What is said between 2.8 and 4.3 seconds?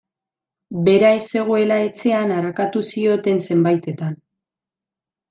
zioten zenbaitetan.